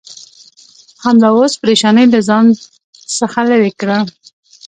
همدا 1.03 1.27
اوس 1.35 1.53
پرېشانۍ 1.61 2.05
له 2.13 2.19
ځان 2.29 2.45
څخه 3.19 3.39
لرې 3.49 3.71
کړه. 3.79 3.97